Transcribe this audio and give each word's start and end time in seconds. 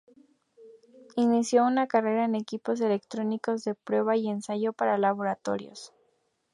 Inició 1.15 1.63
una 1.63 1.85
carrera 1.85 2.25
en 2.25 2.33
equipos 2.33 2.81
electrónicos 2.81 3.63
de 3.63 3.75
prueba 3.75 4.17
y 4.17 4.29
ensayo 4.29 4.73
para 4.73 4.97
laboratorios. 4.97 5.93